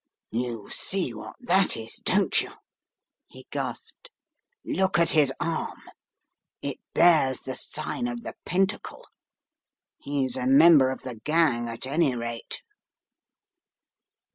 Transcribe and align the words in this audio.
"You 0.31 0.67
see 0.71 1.13
what 1.13 1.35
that 1.41 1.77
is, 1.77 1.97
don't 2.03 2.41
you?" 2.41 2.53
he 3.27 3.45
gasped. 3.51 4.09
"Look 4.65 4.97
at 4.97 5.11
his 5.11 5.31
arm. 5.39 5.77
It 6.63 6.79
bears 6.95 7.41
the 7.41 7.55
sign 7.55 8.07
of 8.07 8.23
the 8.23 8.33
pentafcle. 8.43 9.05
He's 9.99 10.35
a 10.37 10.47
member 10.47 10.89
of 10.89 11.01
the 11.03 11.17
gang, 11.19 11.69
at 11.69 11.85
any 11.85 12.15
rate." 12.15 12.63